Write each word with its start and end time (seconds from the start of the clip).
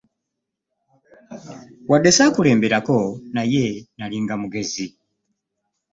Wadde 1.89 2.09
ssaakulemberako 2.13 2.97
naye 3.35 3.65
nalinga 3.97 4.33
mugezi. 4.41 4.87